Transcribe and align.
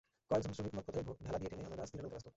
কয়েকজন 0.29 0.53
শ্রমিক 0.55 0.73
নদপথে 0.77 1.01
ভেলা 1.27 1.37
দিয়ে 1.39 1.51
টেনে 1.51 1.65
আনা 1.67 1.77
গাছ 1.79 1.89
তীরে 1.91 2.01
নামাতে 2.03 2.13
ব্যস্ত। 2.15 2.27